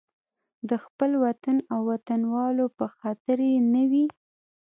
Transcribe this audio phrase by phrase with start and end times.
[0.69, 4.05] د خپل وطن او وطنوالو په خاطر یې نه وي.